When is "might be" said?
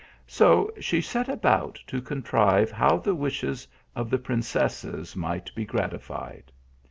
5.15-5.63